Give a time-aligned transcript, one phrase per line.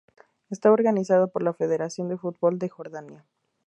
[0.49, 3.25] Es organizada por la Federación de Fútbol de Jordania.